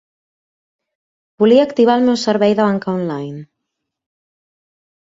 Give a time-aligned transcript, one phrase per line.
[1.43, 3.47] Volia activar el meu servei de banca online.